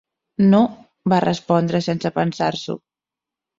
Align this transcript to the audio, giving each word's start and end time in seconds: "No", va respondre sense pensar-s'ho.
"No", 0.53 0.61
va 1.13 1.19
respondre 1.25 1.83
sense 1.89 2.13
pensar-s'ho. 2.19 2.79